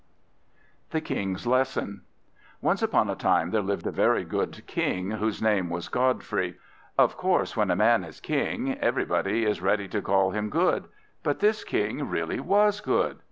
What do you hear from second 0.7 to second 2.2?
THE KING'S LESSON